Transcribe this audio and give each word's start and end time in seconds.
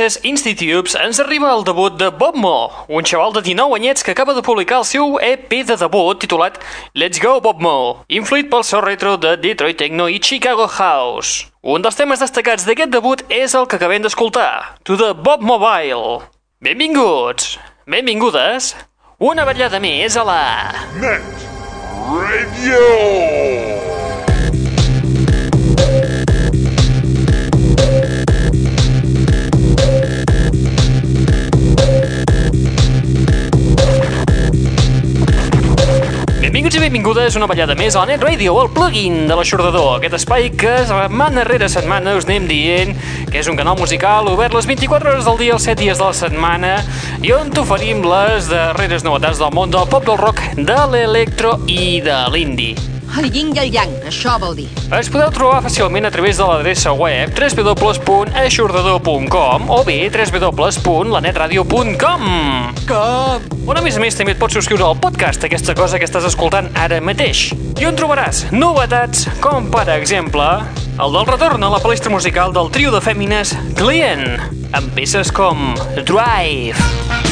Voices 0.00 0.24
Institutes 0.24 0.94
ens 0.96 1.18
arriba 1.20 1.50
el 1.52 1.60
debut 1.60 1.92
de 2.00 2.06
Bob 2.08 2.34
Mo, 2.34 2.70
un 2.88 3.04
xaval 3.04 3.34
de 3.34 3.42
19 3.42 3.74
anyets 3.76 4.02
que 4.02 4.12
acaba 4.12 4.32
de 4.32 4.40
publicar 4.40 4.78
el 4.78 4.86
seu 4.88 5.18
EP 5.20 5.50
de 5.50 5.76
debut 5.76 6.16
titulat 6.16 6.56
Let's 6.94 7.20
Go 7.20 7.34
Bob 7.44 7.60
Mo, 7.60 8.06
influït 8.08 8.48
pel 8.48 8.64
so 8.64 8.80
retro 8.80 9.18
de 9.20 9.34
Detroit 9.36 9.76
Techno 9.76 10.08
i 10.08 10.16
Chicago 10.16 10.70
House. 10.72 11.52
Un 11.60 11.84
dels 11.84 12.00
temes 12.00 12.24
destacats 12.24 12.64
d'aquest 12.64 12.96
debut 12.96 13.20
és 13.28 13.52
el 13.52 13.68
que 13.68 13.76
acabem 13.76 14.00
d'escoltar, 14.00 14.80
To 14.88 14.96
the 14.96 15.12
Bob 15.12 15.44
Mobile. 15.44 16.24
Benvinguts, 16.64 17.58
benvingudes, 17.84 18.72
una 19.20 19.44
vetllada 19.44 19.84
més 19.84 20.16
a 20.16 20.24
la... 20.24 20.42
Net 20.96 21.46
Radio. 22.08 23.89
Benvinguts 36.60 36.76
i 36.76 36.80
benvingudes 36.82 37.36
una 37.38 37.46
ballada 37.48 37.72
més 37.72 37.94
a 37.96 38.02
la 38.02 38.10
Net 38.10 38.20
Radio, 38.20 38.52
el 38.60 38.68
plugin 38.74 39.14
de 39.30 39.38
l'aixordador, 39.38 39.94
aquest 39.94 40.18
espai 40.18 40.50
que 40.60 40.74
setmana 40.90 41.46
rere 41.48 41.70
setmana 41.72 42.12
us 42.18 42.28
anem 42.28 42.50
dient 42.50 42.92
que 43.30 43.40
és 43.40 43.48
un 43.48 43.56
canal 43.56 43.80
musical 43.80 44.28
obert 44.28 44.52
les 44.58 44.68
24 44.68 45.14
hores 45.14 45.24
del 45.24 45.40
dia, 45.40 45.56
els 45.56 45.64
7 45.64 45.80
dies 45.80 45.96
de 45.96 46.04
la 46.04 46.20
setmana 46.20 46.76
i 47.24 47.32
on 47.32 47.48
t'oferim 47.48 48.04
les 48.04 48.52
darreres 48.52 49.08
novetats 49.08 49.40
del 49.40 49.56
món 49.56 49.72
del 49.72 49.88
pop, 49.88 50.04
del 50.04 50.20
rock, 50.20 50.44
de 50.60 50.80
l'electro 50.92 51.56
i 51.64 52.04
de 52.04 52.22
l'indie. 52.28 52.89
El 53.18 53.26
yin 53.34 53.50
i 53.56 53.58
el 53.58 53.72
yang, 53.74 53.90
això 54.06 54.36
vol 54.40 54.54
dir. 54.58 54.68
Ens 54.94 55.08
podeu 55.10 55.30
trobar 55.34 55.62
fàcilment 55.64 56.06
a 56.06 56.10
través 56.14 56.36
de 56.38 56.44
l'adreça 56.46 56.92
web 56.94 57.30
www.aixordador.com 57.34 59.70
o 59.70 59.84
bé 59.86 60.10
www.lanetradio.com 60.14 62.22
Com? 62.86 63.40
on 63.70 63.76
a 63.78 63.82
més 63.84 63.96
a 63.98 64.00
més 64.02 64.16
també 64.18 64.32
et 64.34 64.40
pots 64.40 64.54
subscriure 64.56 64.84
al 64.86 64.96
podcast, 65.02 65.44
aquesta 65.46 65.74
cosa 65.78 65.98
que 66.00 66.06
estàs 66.08 66.24
escoltant 66.26 66.68
ara 66.78 67.00
mateix. 67.04 67.38
I 67.80 67.84
on 67.90 67.96
trobaràs 67.98 68.36
novetats 68.54 69.26
com, 69.44 69.62
per 69.70 69.86
exemple, 69.94 70.46
el 71.00 71.10
del 71.16 71.26
retorn 71.30 71.62
a 71.64 71.70
la 71.72 71.80
palestra 71.82 72.10
musical 72.12 72.52
del 72.56 72.68
trio 72.74 72.90
de 72.94 73.00
fèmines 73.04 73.48
Client, 73.78 74.26
amb 74.76 74.86
peces 74.96 75.28
com 75.34 75.56
Drive. 76.02 76.78
Down, 76.78 77.29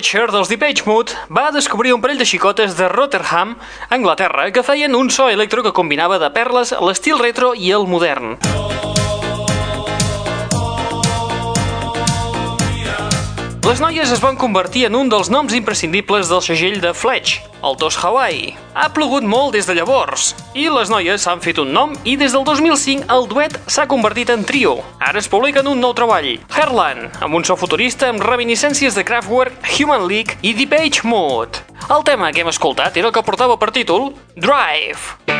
Fletcher 0.00 0.30
dels 0.32 0.48
Depeche 0.48 0.86
Mode 0.86 1.12
va 1.28 1.50
descobrir 1.52 1.92
un 1.92 2.00
parell 2.00 2.16
de 2.16 2.24
xicotes 2.24 2.72
de 2.78 2.88
Rotherham, 2.88 3.52
Anglaterra, 3.92 4.48
que 4.48 4.64
feien 4.64 4.96
un 4.96 5.12
so 5.12 5.28
electro 5.28 5.60
que 5.62 5.76
combinava 5.76 6.16
de 6.22 6.32
perles 6.32 6.72
l'estil 6.80 7.20
retro 7.20 7.52
i 7.52 7.68
el 7.76 7.84
modern. 7.84 8.38
Les 13.60 13.76
noies 13.76 14.08
es 14.08 14.20
van 14.22 14.38
convertir 14.40 14.86
en 14.86 14.94
un 14.96 15.10
dels 15.12 15.28
noms 15.28 15.52
imprescindibles 15.52 16.30
del 16.30 16.40
segell 16.40 16.78
de 16.80 16.94
Fletch, 16.96 17.42
el 17.60 17.76
Tos 17.76 17.98
Hawaii. 18.00 18.54
Ha 18.72 18.86
plogut 18.96 19.26
molt 19.26 19.52
des 19.52 19.68
de 19.68 19.74
llavors, 19.76 20.30
i 20.56 20.64
les 20.72 20.88
noies 20.88 21.20
s'han 21.20 21.42
fet 21.44 21.60
un 21.60 21.68
nom 21.76 21.92
i 22.08 22.16
des 22.16 22.32
del 22.32 22.46
2005 22.48 23.04
el 23.12 23.28
duet 23.28 23.58
s'ha 23.68 23.84
convertit 23.90 24.32
en 24.32 24.46
trio. 24.48 24.78
Ara 24.98 25.20
es 25.20 25.28
publiquen 25.28 25.68
un 25.68 25.82
nou 25.84 25.92
treball, 25.92 26.32
Herland, 26.48 27.20
amb 27.20 27.36
un 27.36 27.44
so 27.44 27.58
futurista 27.60 28.08
amb 28.08 28.24
reminiscències 28.24 28.96
de 28.96 29.04
Kraftwerk, 29.04 29.60
Human 29.76 30.08
League 30.08 30.40
i 30.40 30.54
Depeche 30.56 31.04
Mode. 31.04 31.60
El 31.90 32.06
tema 32.08 32.32
que 32.32 32.40
hem 32.40 32.48
escoltat 32.48 32.96
era 32.96 33.12
el 33.12 33.14
que 33.14 33.26
portava 33.28 33.60
per 33.60 33.74
títol 33.76 34.14
Drive. 34.40 35.39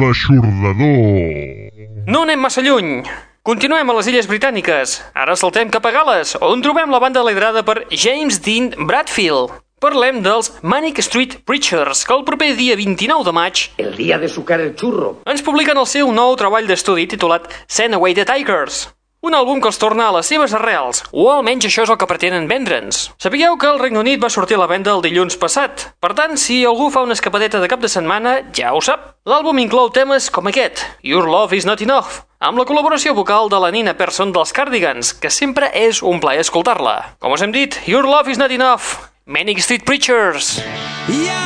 L'aixordador. 0.00 1.72
No 2.06 2.22
anem 2.26 2.40
massa 2.40 2.62
lluny. 2.62 3.02
Continuem 3.46 3.90
a 3.90 3.94
les 3.96 4.08
Illes 4.10 4.26
Britàniques. 4.28 4.96
Ara 5.14 5.36
saltem 5.38 5.70
cap 5.70 5.86
a 5.86 5.92
Gales, 5.94 6.34
on 6.42 6.62
trobem 6.64 6.90
la 6.90 6.98
banda 7.00 7.22
liderada 7.24 7.62
per 7.64 7.84
James 7.90 8.40
Dean 8.44 8.72
Bradfield. 8.88 9.54
Parlem 9.80 10.22
dels 10.24 10.50
Manic 10.62 10.98
Street 11.04 11.38
Preachers, 11.44 12.04
que 12.08 12.14
el 12.16 12.24
proper 12.24 12.54
dia 12.56 12.76
29 12.76 13.24
de 13.28 13.32
maig 13.36 13.66
El 13.76 13.94
día 13.96 14.18
de 14.18 14.28
sucar 14.28 14.58
el 14.60 14.74
churro. 14.74 15.18
ens 15.26 15.42
publiquen 15.42 15.76
el 15.76 15.86
seu 15.86 16.10
nou 16.12 16.34
treball 16.36 16.66
d'estudi 16.66 17.06
titulat 17.06 17.44
Send 17.68 17.94
Away 17.94 18.14
the 18.14 18.24
Tigers. 18.24 18.88
Un 19.26 19.34
àlbum 19.34 19.58
que 19.58 19.66
els 19.66 19.78
torna 19.82 20.04
a 20.06 20.12
les 20.14 20.28
seves 20.30 20.52
arrels, 20.54 21.00
o 21.10 21.24
almenys 21.32 21.66
això 21.66 21.82
és 21.82 21.90
el 21.90 21.96
que 21.98 22.06
pretenen 22.06 22.44
vendre'ns. 22.46 23.08
Sapigueu 23.18 23.56
que 23.58 23.66
el 23.66 23.80
Regne 23.80 23.98
Unit 23.98 24.20
va 24.22 24.30
sortir 24.30 24.54
a 24.54 24.60
la 24.60 24.68
venda 24.70 24.92
el 24.94 25.02
dilluns 25.02 25.34
passat. 25.40 25.88
Per 25.98 26.12
tant, 26.14 26.36
si 26.38 26.60
algú 26.62 26.92
fa 26.94 27.02
una 27.02 27.16
escapadeta 27.16 27.58
de 27.58 27.66
cap 27.72 27.82
de 27.82 27.90
setmana, 27.90 28.36
ja 28.54 28.70
ho 28.70 28.78
sap. 28.78 29.16
L'àlbum 29.26 29.58
inclou 29.58 29.90
temes 29.90 30.28
com 30.30 30.46
aquest, 30.46 30.84
Your 31.02 31.26
Love 31.26 31.58
Is 31.58 31.66
Not 31.66 31.82
Enough, 31.82 32.20
amb 32.38 32.62
la 32.62 32.68
col·laboració 32.68 33.16
vocal 33.18 33.50
de 33.50 33.58
la 33.58 33.72
Nina 33.74 33.96
Persson 33.98 34.30
dels 34.30 34.54
Cardigans, 34.54 35.10
que 35.18 35.32
sempre 35.34 35.72
és 35.74 36.04
un 36.06 36.22
plaer 36.22 36.46
escoltar-la. 36.46 37.16
Com 37.18 37.34
us 37.34 37.42
hem 37.42 37.56
dit, 37.56 37.80
Your 37.90 38.06
Love 38.06 38.30
Is 38.30 38.38
Not 38.38 38.54
Enough, 38.54 39.10
Manic 39.26 39.58
Street 39.58 39.82
Preachers. 39.82 40.60
Your 41.10 41.45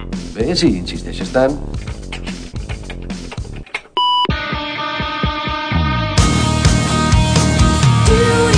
Bé, 0.31 0.55
si 0.55 0.67
insisteixes 0.79 1.33
tant. 1.35 1.57
Funny 8.11 8.50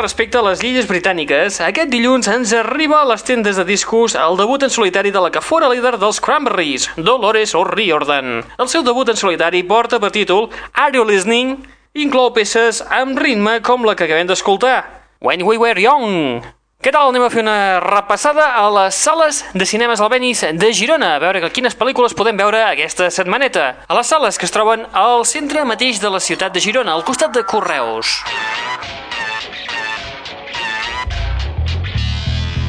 respecte 0.00 0.38
a 0.38 0.42
les 0.42 0.62
illes 0.64 0.86
britàniques, 0.88 1.60
aquest 1.64 1.90
dilluns 1.92 2.28
ens 2.32 2.54
arriba 2.56 3.02
a 3.02 3.08
les 3.10 3.22
tendes 3.26 3.58
de 3.60 3.64
discos 3.68 4.16
el 4.16 4.38
debut 4.40 4.62
en 4.64 4.72
solitari 4.72 5.12
de 5.12 5.20
la 5.20 5.30
que 5.30 5.42
fora 5.44 5.68
líder 5.68 5.98
dels 6.00 6.20
Cranberries, 6.24 6.88
Dolores 6.96 7.54
O'Riordan. 7.54 8.40
El 8.58 8.70
seu 8.72 8.82
debut 8.86 9.08
en 9.12 9.20
solitari 9.20 9.62
porta 9.62 10.00
per 10.00 10.12
títol 10.14 10.48
Are 10.72 10.96
You 10.96 11.04
Listening? 11.04 11.58
inclou 11.94 12.30
peces 12.32 12.80
amb 12.86 13.18
ritme 13.18 13.58
com 13.66 13.84
la 13.84 13.96
que 13.98 14.06
acabem 14.06 14.28
d'escoltar, 14.30 14.78
When 15.20 15.42
We 15.44 15.58
Were 15.58 15.80
Young. 15.82 16.40
Què 16.80 16.92
tal? 16.94 17.10
Anem 17.10 17.26
a 17.26 17.28
fer 17.28 17.42
una 17.42 17.80
repassada 17.84 18.54
a 18.56 18.62
les 18.72 18.96
sales 18.96 19.42
de 19.52 19.66
cinemes 19.68 20.00
albenis 20.00 20.46
de 20.56 20.70
Girona, 20.72 21.16
a 21.16 21.20
veure 21.20 21.50
quines 21.52 21.76
pel·lícules 21.76 22.16
podem 22.16 22.40
veure 22.40 22.62
aquesta 22.64 23.10
setmaneta. 23.12 23.84
A 23.84 23.98
les 23.98 24.08
sales 24.08 24.40
que 24.40 24.48
es 24.48 24.54
troben 24.54 24.86
al 24.96 25.26
centre 25.28 25.66
mateix 25.68 26.00
de 26.00 26.08
la 26.08 26.24
ciutat 26.24 26.56
de 26.56 26.64
Girona, 26.64 26.96
al 26.96 27.04
costat 27.04 27.36
de 27.36 27.44
Correus. 27.44 28.20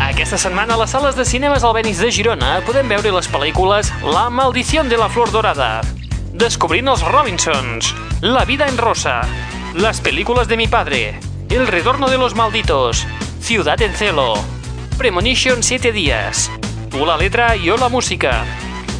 Aquesta 0.02 0.38
setmana 0.42 0.74
a 0.74 0.80
les 0.82 0.90
sales 0.90 1.16
de 1.16 1.24
cinemes 1.30 1.64
albenis 1.64 2.00
de 2.02 2.10
Girona 2.12 2.56
podem 2.66 2.90
veure 2.90 3.12
les 3.14 3.28
pel·lícules 3.30 3.92
La 4.02 4.30
maldición 4.34 4.90
de 4.90 4.98
la 4.98 5.08
flor 5.14 5.30
dorada, 5.32 5.84
Descobrint 6.34 6.90
els 6.90 7.04
Robinsons, 7.06 7.92
La 8.22 8.44
vida 8.50 8.68
en 8.68 8.80
rosa, 8.82 9.22
Las 9.76 10.02
películas 10.02 10.48
de 10.48 10.58
mi 10.58 10.68
padre, 10.68 11.20
El 11.50 11.68
retorno 11.68 12.10
de 12.10 12.18
los 12.18 12.34
malditos, 12.34 13.06
Ciudad 13.42 13.80
en 13.82 13.94
celo, 13.94 14.34
Premonition 14.98 15.62
7 15.62 15.92
días, 15.92 16.50
Tú 16.90 17.06
la 17.06 17.18
letra, 17.18 17.56
yo 17.56 17.78
la 17.78 17.90
música, 17.90 18.44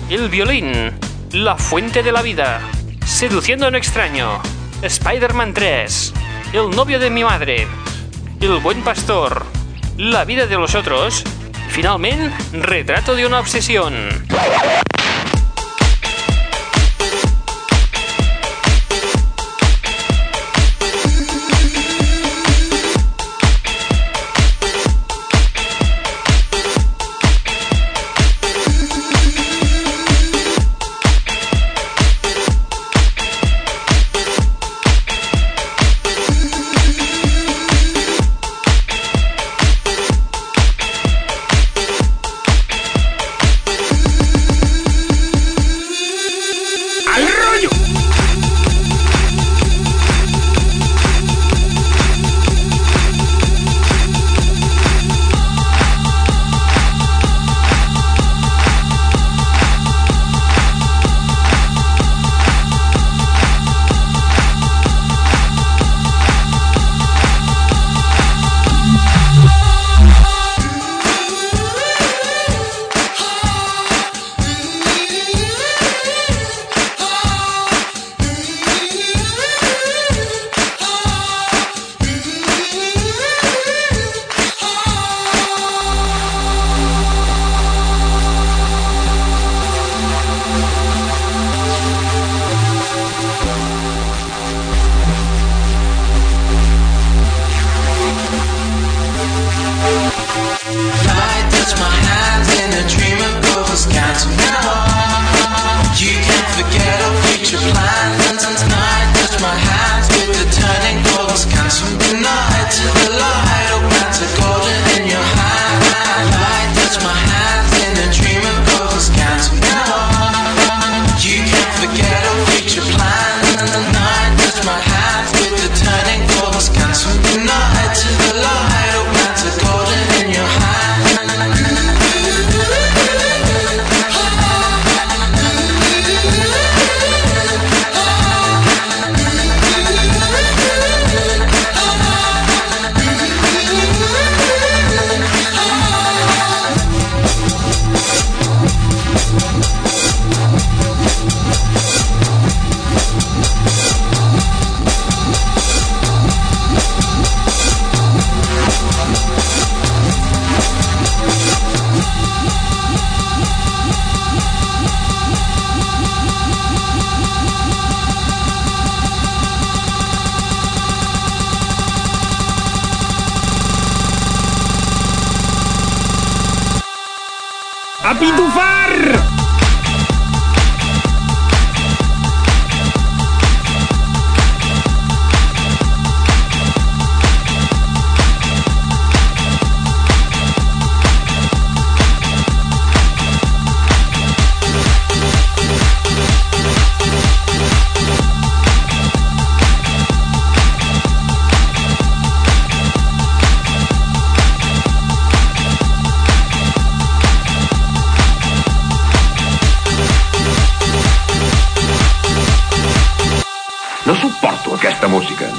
El 0.08 0.30
violín, 0.30 0.94
La 1.32 1.58
fuente 1.58 2.04
de 2.04 2.12
la 2.12 2.22
vida, 2.22 2.62
Seduciendo 3.06 3.66
a 3.66 3.70
un 3.70 3.76
extraño, 3.76 4.40
Spider-Man 4.84 5.56
3, 5.56 6.14
El 6.54 6.70
novio 6.70 7.00
de 7.00 7.10
mi 7.10 7.24
madre, 7.24 7.68
El 8.40 8.60
buen 8.60 8.84
pastor, 8.84 9.61
La 9.98 10.26
vida 10.26 10.48
de 10.48 10.56
los 10.56 10.76
otros, 10.76 11.24
finalment, 11.70 12.34
Retrato 12.54 13.16
de 13.16 13.26
una 13.26 13.40
obsesión. 13.40 13.94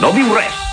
Música. 0.03 0.07
No 0.07 0.12
diu 0.12 0.35
res. 0.35 0.72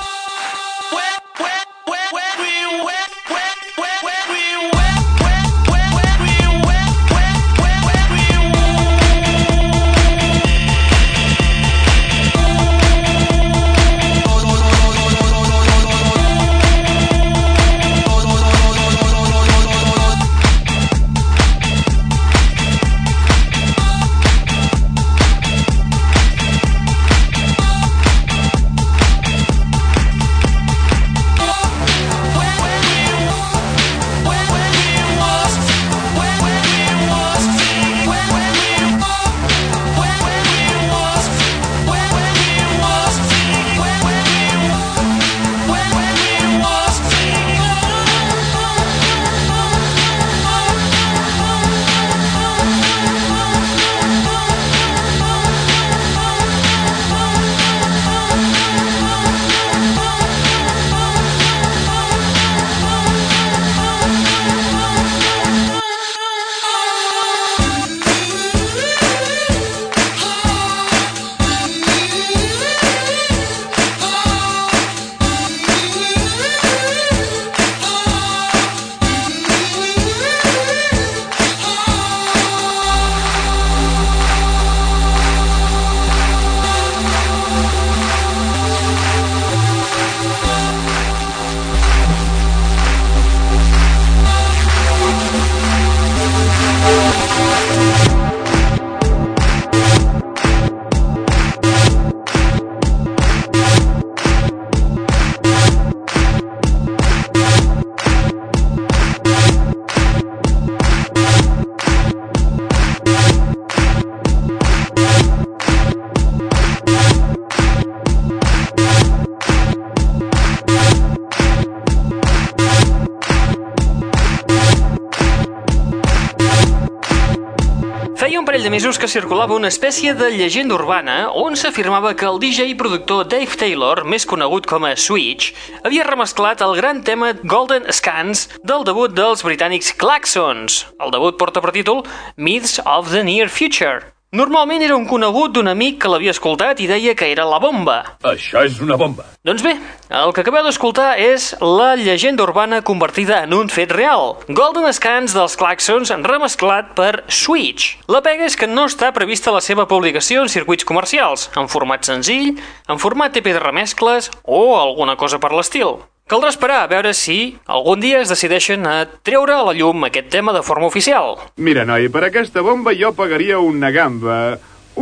Mesos 128.90 129.04
que 129.06 129.08
circulava 129.22 129.54
una 129.54 129.70
espècie 129.70 130.16
de 130.18 130.32
llegenda 130.34 130.74
urbana 130.74 131.18
on 131.38 131.54
s'afirmava 131.54 132.16
que 132.18 132.26
el 132.26 132.40
DJ 132.42 132.72
i 132.72 132.78
productor 132.80 133.28
Dave 133.30 133.54
Taylor, 133.62 134.02
més 134.02 134.26
conegut 134.26 134.66
com 134.66 134.88
a 134.90 134.96
Switch, 134.98 135.52
havia 135.86 136.08
remesclat 136.10 136.66
el 136.66 136.74
gran 136.82 137.04
tema 137.06 137.36
Golden 137.44 137.86
Scans 137.94 138.48
del 138.66 138.90
debut 138.90 139.14
dels 139.14 139.46
britànics 139.46 139.94
Claxons. 139.94 140.88
El 140.98 141.14
debut 141.14 141.38
porta 141.38 141.62
per 141.62 141.78
títol 141.78 142.02
Myths 142.34 142.80
of 142.82 143.14
the 143.14 143.22
Near 143.22 143.54
Future. 143.54 144.10
Normalment 144.30 144.84
era 144.86 144.94
un 144.94 145.08
conegut 145.10 145.56
d'un 145.56 145.72
amic 145.72 145.96
que 146.04 146.10
l'havia 146.12 146.36
escoltat 146.36 146.78
i 146.84 146.86
deia 146.86 147.16
que 147.18 147.32
era 147.34 147.48
la 147.50 147.58
bomba. 147.58 147.96
Això 148.30 148.62
és 148.62 148.76
una 148.78 148.94
bomba. 148.94 149.24
Doncs 149.42 149.64
bé, 149.66 149.72
el 150.20 150.34
que 150.38 150.44
acabeu 150.44 150.68
d'escoltar 150.68 151.16
és 151.18 151.48
la 151.64 151.96
llegenda 151.98 152.46
urbana 152.46 152.84
convertida 152.86 153.40
en 153.48 153.56
un 153.58 153.74
fet 153.74 153.90
real. 153.90 154.36
Golden 154.46 154.86
Scans 154.94 155.34
dels 155.34 155.58
Claxons 155.58 156.14
remesclat 156.30 156.94
per 156.94 157.24
Switch. 157.26 157.96
La 158.06 158.22
pega 158.22 158.46
és 158.46 158.54
que 158.54 158.70
no 158.70 158.86
està 158.86 159.10
prevista 159.18 159.50
la 159.56 159.64
seva 159.66 159.88
publicació 159.90 160.46
en 160.46 160.54
circuits 160.54 160.86
comercials, 160.86 161.50
en 161.58 161.66
format 161.66 162.06
senzill, 162.06 162.54
en 162.86 163.02
format 163.02 163.34
TP 163.34 163.58
de 163.58 163.66
remescles 163.66 164.30
o 164.46 164.78
alguna 164.78 165.18
cosa 165.18 165.42
per 165.42 165.56
l'estil. 165.58 166.04
Caldrà 166.30 166.52
esperar 166.54 166.84
a 166.84 166.90
veure 166.92 167.10
si 167.18 167.56
algun 167.74 168.02
dia 168.04 168.20
es 168.22 168.30
decideixen 168.30 168.84
a 168.86 169.00
treure 169.26 169.56
a 169.56 169.64
la 169.66 169.74
llum 169.74 170.04
aquest 170.06 170.28
tema 170.30 170.54
de 170.54 170.62
forma 170.62 170.86
oficial. 170.86 171.40
Mira, 171.58 171.88
noi, 171.90 172.06
per 172.14 172.22
aquesta 172.28 172.62
bomba 172.62 172.94
jo 172.94 173.10
pagaria 173.18 173.58
una 173.58 173.90
gamba. 173.90 174.36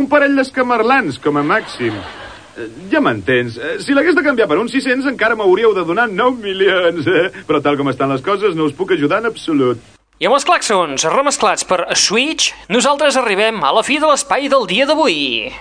Un 0.00 0.08
parell 0.08 0.38
d'escamarlans, 0.40 1.18
com 1.20 1.36
a 1.36 1.44
màxim. 1.44 1.92
Eh, 2.56 2.68
Ja 2.90 3.00
m'entens. 3.04 3.58
Eh, 3.58 3.76
Si 3.84 3.92
l'hagués 3.92 4.16
de 4.16 4.22
canviar 4.24 4.48
per 4.48 4.56
uns 4.58 4.72
600 4.72 5.06
encara 5.12 5.36
m'hauríeu 5.36 5.74
de 5.76 5.84
donar 5.84 6.08
9 6.08 6.40
milions. 6.40 7.06
Eh? 7.06 7.28
Però 7.46 7.60
tal 7.62 7.76
com 7.76 7.88
estan 7.92 8.08
les 8.10 8.22
coses 8.24 8.56
no 8.56 8.64
us 8.64 8.72
puc 8.72 8.92
ajudar 8.96 9.20
en 9.20 9.26
absolut. 9.26 9.78
I 10.18 10.26
amb 10.26 10.34
els 10.34 10.44
claxons 10.48 11.04
remesclats 11.04 11.62
per 11.68 11.84
Switch, 11.94 12.54
nosaltres 12.68 13.16
arribem 13.20 13.60
a 13.62 13.70
la 13.76 13.84
fi 13.84 14.00
de 14.00 14.08
l'espai 14.08 14.48
del 14.48 14.66
dia 14.66 14.86
d'avui. 14.86 15.52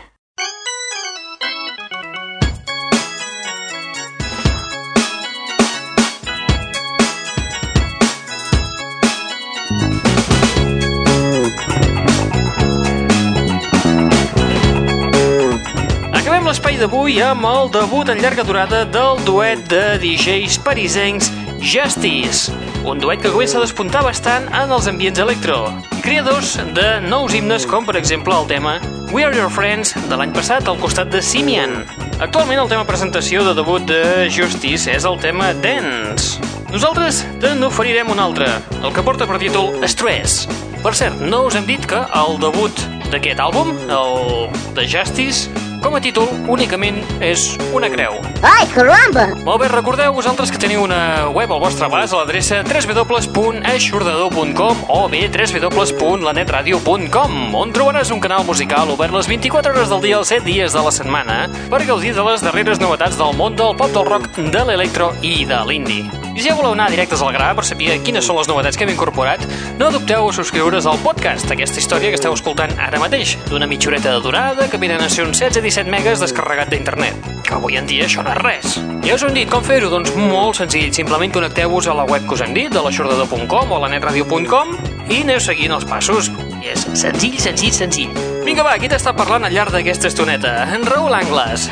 D'avui 16.78 17.16
amb 17.26 17.46
el 17.48 17.70
debut 17.74 18.10
en 18.12 18.20
llarga 18.22 18.44
durada 18.46 18.84
del 18.86 19.18
duet 19.26 19.64
de 19.72 19.98
DJs 19.98 20.60
parisencs 20.62 21.32
Justice, 21.58 22.54
un 22.86 23.00
duet 23.02 23.24
que 23.24 23.32
comença 23.34 23.58
a 23.58 23.64
despuntar 23.64 24.04
bastant 24.06 24.46
en 24.54 24.74
els 24.76 24.86
ambients 24.90 25.18
electro, 25.24 25.58
creadors 26.06 26.54
de 26.78 26.86
nous 27.08 27.34
himnes 27.34 27.66
com 27.66 27.88
per 27.88 27.98
exemple 27.98 28.36
el 28.36 28.46
tema 28.52 28.76
We 29.10 29.26
Are 29.26 29.34
Your 29.34 29.50
Friends 29.50 29.96
de 30.10 30.20
l'any 30.20 30.36
passat 30.36 30.70
al 30.70 30.78
costat 30.82 31.10
de 31.10 31.22
Simian. 31.24 31.80
Actualment 32.22 32.62
el 32.62 32.70
tema 32.70 32.86
presentació 32.86 33.42
de 33.48 33.56
debut 33.58 33.86
de 33.90 34.28
Justice 34.30 34.92
és 34.94 35.08
el 35.10 35.18
tema 35.24 35.54
Dance. 35.64 36.38
Nosaltres 36.70 37.24
te 37.42 37.56
n'oferirem 37.58 38.12
un 38.14 38.22
altre, 38.22 38.52
el 38.84 38.94
que 38.94 39.06
porta 39.06 39.26
per 39.26 39.42
títol 39.42 39.74
Stress. 39.90 40.44
Per 40.84 40.94
cert, 40.94 41.24
no 41.26 41.48
us 41.48 41.58
hem 41.58 41.66
dit 41.66 41.90
que 41.90 42.06
el 42.22 42.38
debut 42.44 42.86
d'aquest 43.10 43.42
àlbum, 43.42 43.74
el 43.88 44.52
de 44.78 44.86
Justice, 44.86 45.67
com 45.84 45.96
a 45.96 46.02
títol 46.04 46.28
únicament 46.52 46.98
és 47.24 47.58
una 47.76 47.90
creu. 47.92 48.14
Ai, 48.46 48.68
caramba! 48.74 49.28
Molt 49.46 49.62
bé, 49.62 49.68
recordeu 49.72 50.14
vosaltres 50.16 50.52
que 50.54 50.60
teniu 50.62 50.82
una 50.84 51.30
web 51.34 51.52
al 51.54 51.60
vostre 51.64 51.86
abast 51.88 52.14
a 52.14 52.18
l'adreça 52.22 52.56
www.aixordador.com 52.68 54.76
o 54.94 55.10
bé 55.12 55.22
www.lanetradio.com 55.32 57.56
on 57.56 57.74
trobaràs 57.76 58.12
un 58.14 58.22
canal 58.24 58.44
musical 58.48 58.86
obert 58.94 59.14
les 59.16 59.28
24 59.32 59.72
hores 59.74 59.90
del 59.94 60.02
dia 60.06 60.18
els 60.22 60.30
7 60.34 60.44
dies 60.48 60.72
de 60.76 60.82
la 60.84 60.94
setmana 60.94 61.38
per 61.72 61.88
gaudir 61.88 62.14
de 62.18 62.24
les 62.28 62.42
darreres 62.46 62.80
novetats 62.84 63.18
del 63.20 63.34
món 63.38 63.54
del 63.58 63.76
pop 63.78 63.92
del 63.94 64.06
rock, 64.08 64.26
de 64.38 64.62
l'electro 64.68 65.06
i 65.22 65.46
de 65.48 65.60
l'indie. 65.68 66.27
I 66.38 66.42
si 66.44 66.52
ja 66.52 66.54
voleu 66.54 66.76
anar 66.76 66.92
directes 66.94 67.24
al 67.26 67.32
gra 67.34 67.48
per 67.58 67.64
saber 67.66 67.96
quines 68.06 68.28
són 68.30 68.38
les 68.38 68.46
novetats 68.46 68.78
que 68.78 68.86
hem 68.86 68.92
incorporat, 68.94 69.42
no 69.80 69.88
dubteu 69.90 70.28
a 70.30 70.34
subscriure's 70.38 70.86
al 70.86 71.00
podcast, 71.02 71.50
aquesta 71.50 71.82
història 71.82 72.12
que 72.14 72.20
esteu 72.20 72.36
escoltant 72.36 72.76
ara 72.78 73.00
mateix, 73.02 73.32
d'una 73.50 73.66
mitjoreta 73.66 74.14
de 74.14 74.22
durada 74.22 74.68
que 74.70 74.78
venen 74.78 75.02
a 75.02 75.10
ser 75.10 75.26
uns 75.26 75.42
16-17 75.42 75.90
megas 75.90 76.22
descarregat 76.22 76.70
d'internet, 76.70 77.26
que 77.42 77.56
avui 77.58 77.80
en 77.82 77.90
dia 77.90 78.06
això 78.06 78.22
no 78.22 78.36
és 78.36 78.42
res. 78.44 78.78
Ja 79.08 79.18
us 79.18 79.26
hem 79.26 79.34
dit, 79.34 79.50
com 79.50 79.66
fer-ho? 79.66 79.90
Doncs 79.90 80.14
molt 80.14 80.62
senzill, 80.62 80.94
simplement 80.94 81.34
connecteu-vos 81.34 81.90
a 81.90 81.98
la 81.98 82.06
web 82.06 82.30
que 82.30 82.38
us 82.38 82.46
hem 82.46 82.54
dit, 82.54 82.70
de 82.70 82.86
l'aixordador.com 82.86 83.74
o 83.74 83.80
a 83.80 83.84
la 83.88 83.90
netradio.com 83.96 84.76
i 85.10 85.24
aneu 85.24 85.42
seguint 85.42 85.74
els 85.74 85.90
passos. 85.90 86.30
I 86.62 86.76
és 86.76 86.86
senzill, 86.94 87.40
senzill, 87.42 87.74
senzill. 87.74 88.14
Vinga, 88.46 88.62
va, 88.62 88.78
qui 88.78 88.94
t'està 88.94 89.16
parlant 89.18 89.50
al 89.50 89.58
llarg 89.58 89.74
d'aquesta 89.74 90.14
estoneta? 90.14 90.60
En 90.70 90.86
Raül 90.86 91.18
Angles. 91.18 91.72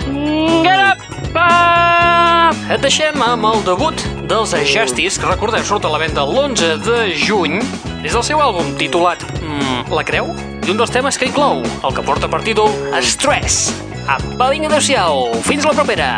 Get 0.65 0.82
up! 0.82 1.14
Et 1.36 2.82
deixem 2.82 3.21
amb 3.24 3.45
el 3.50 3.62
debut 3.67 4.02
dels 4.30 4.56
Justice, 4.67 5.19
que 5.21 5.30
recordeu, 5.30 5.63
surt 5.63 5.86
a 5.86 5.91
la 5.93 6.00
venda 6.02 6.24
l'11 6.26 6.80
de 6.86 6.98
juny, 7.15 7.60
des 8.02 8.15
del 8.15 8.26
seu 8.26 8.41
àlbum 8.41 8.74
titulat 8.80 9.21
mm, 9.41 9.93
La 9.93 10.04
Creu, 10.08 10.34
i 10.65 10.74
un 10.74 10.82
dels 10.82 10.93
temes 10.93 11.19
que 11.21 11.30
inclou, 11.30 11.62
el 11.62 11.95
que 11.95 12.06
porta 12.06 12.32
per 12.32 12.41
títol 12.48 12.74
Stress. 13.06 13.69
Apa, 14.06 14.50
vinga, 14.54 14.71
adeu-siau, 14.71 15.28
fins 15.45 15.65
la 15.67 15.78
propera! 15.78 16.12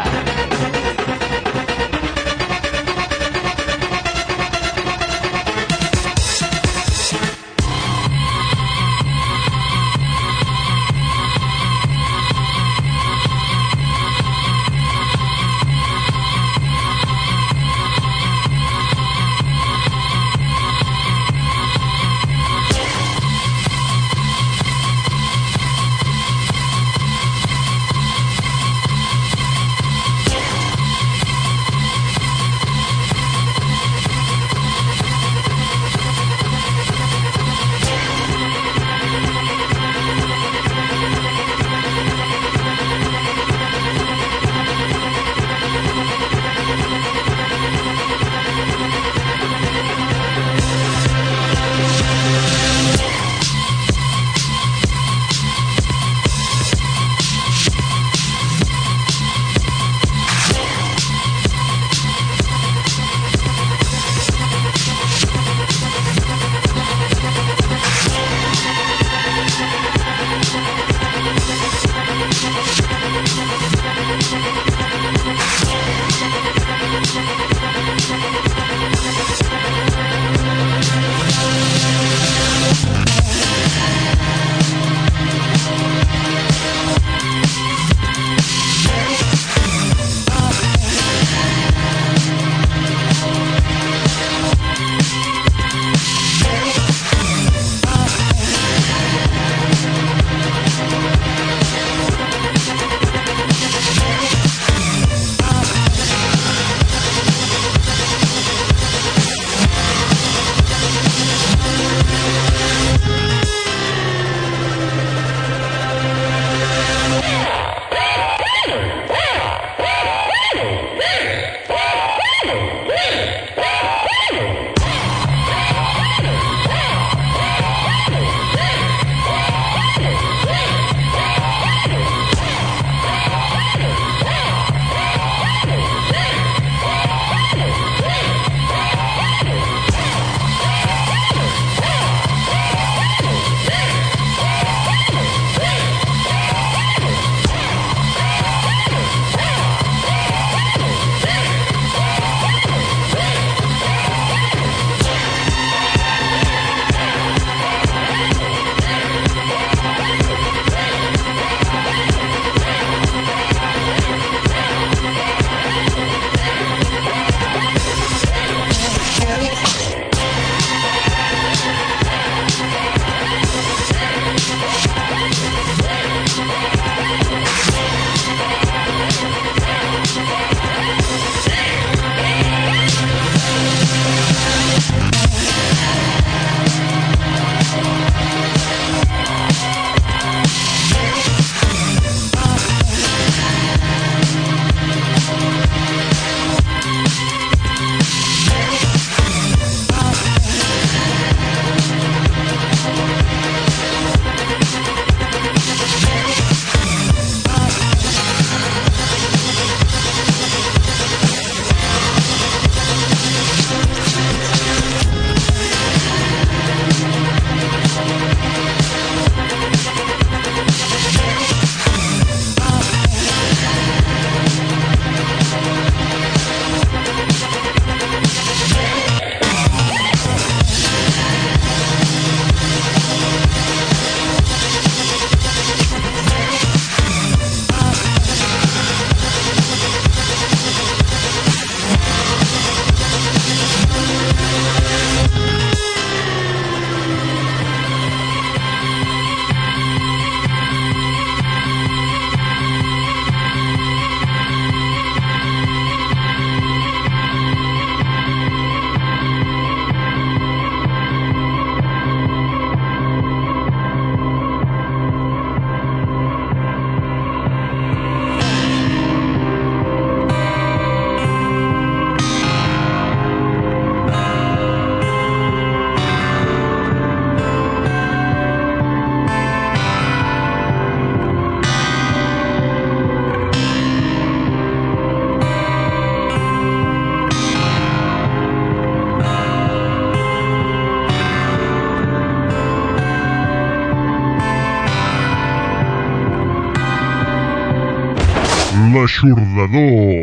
L'aixordador. 299.57 300.16